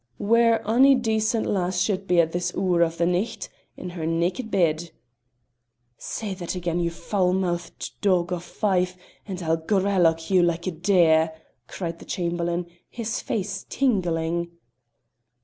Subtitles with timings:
[0.17, 4.49] "Whaur ony decent lass should be at this 'oor o' the nicht in her naked
[4.49, 4.89] bed."
[5.95, 10.71] "Say that again, you foul mouthed dog o' Fife, and I'll gralloch you like a
[10.71, 11.31] deer!"
[11.67, 14.49] cried the Chamberlain, his face tingling.